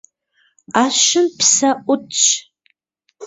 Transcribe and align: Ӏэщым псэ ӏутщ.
Ӏэщым 0.73 1.25
псэ 1.37 1.69
ӏутщ. 1.85 2.23